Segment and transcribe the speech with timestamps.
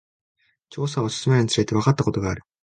[0.71, 2.41] 調査を進めるにつれて、わかったことがある。